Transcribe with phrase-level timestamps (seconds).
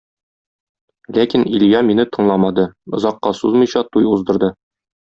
[1.17, 2.67] Ләкин Илья мине тыңламады,
[3.01, 4.55] озакка сузмыйча, туй уздырды.